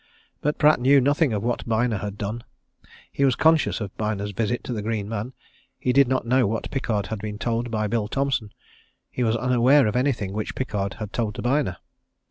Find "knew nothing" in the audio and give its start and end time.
0.79-1.31